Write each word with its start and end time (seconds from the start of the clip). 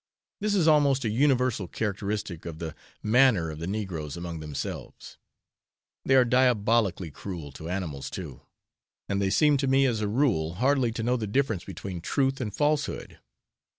This 0.39 0.55
is 0.55 0.67
almost 0.67 1.05
a 1.05 1.11
universal 1.11 1.67
characteristic 1.67 2.47
of 2.47 2.57
the 2.57 2.73
manner 3.03 3.51
of 3.51 3.59
the 3.59 3.67
negroes 3.67 4.17
among 4.17 4.39
themselves. 4.39 5.19
They 6.05 6.15
are 6.15 6.25
diabolically 6.25 7.11
cruel 7.11 7.51
to 7.51 7.69
animals 7.69 8.09
too, 8.09 8.41
and 9.07 9.21
they 9.21 9.29
seem 9.29 9.57
to 9.57 9.67
me 9.67 9.85
as 9.85 10.01
a 10.01 10.07
rule 10.07 10.55
hardly 10.55 10.91
to 10.93 11.03
know 11.03 11.17
the 11.17 11.27
difference 11.27 11.65
between 11.65 12.01
truth 12.01 12.41
and 12.41 12.51
falsehood. 12.51 13.19